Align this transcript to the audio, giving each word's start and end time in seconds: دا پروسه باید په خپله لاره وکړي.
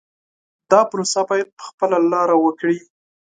دا 0.71 0.81
پروسه 0.89 1.21
باید 1.29 1.47
په 1.57 1.63
خپله 1.69 1.97
لاره 2.11 2.35
وکړي. 2.39 2.77